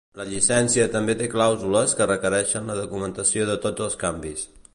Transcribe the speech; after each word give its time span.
La 0.19 0.23
llicència 0.27 0.85
també 0.95 1.15
té 1.19 1.27
clàusules 1.33 1.93
que 1.99 2.07
requereixen 2.13 2.73
la 2.73 2.79
documentació 2.81 3.47
de 3.53 3.59
tots 3.69 3.87
els 3.91 4.01
canvis. 4.07 4.49